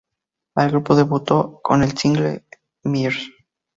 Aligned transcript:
El 0.55 0.71
grupo 0.71 0.95
debutó 0.95 1.59
con 1.61 1.83
el 1.83 1.95
single 1.95 2.47
"Mr. 2.83 3.13